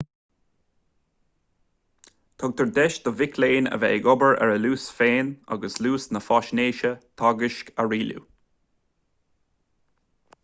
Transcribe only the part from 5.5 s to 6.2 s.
agus luas